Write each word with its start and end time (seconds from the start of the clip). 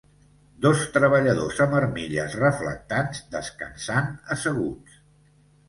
Dos 0.65 0.79
treballadors 0.95 1.61
amb 1.65 1.75
armilles 1.81 2.39
reflectants 2.41 3.23
descansant 3.39 4.13
asseguts. 4.37 5.01